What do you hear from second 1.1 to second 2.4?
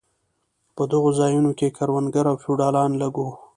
ځایو کې کروندګر او